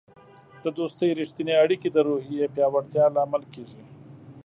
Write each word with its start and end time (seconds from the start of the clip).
د 0.63 0.65
دوستی 0.77 1.15
رښتیني 1.19 1.53
اړیکې 1.63 1.89
د 1.91 1.97
روحیې 2.07 2.45
پیاوړتیا 2.55 3.05
لامل 3.15 3.43
کیږي. 3.53 3.83